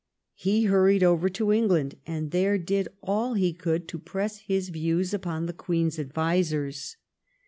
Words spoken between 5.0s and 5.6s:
upon the